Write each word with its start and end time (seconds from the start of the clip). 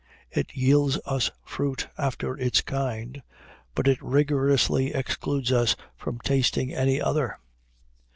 It 0.31 0.55
yields 0.55 0.97
us 1.05 1.29
fruit 1.45 1.87
after 1.95 2.35
its 2.35 2.61
kind, 2.61 3.21
but 3.75 3.87
it 3.87 4.01
rigorously 4.01 4.95
excludes 4.95 5.51
us 5.51 5.75
from 5.95 6.17
tasting 6.23 6.73
any 6.73 6.99
other. 6.99 7.37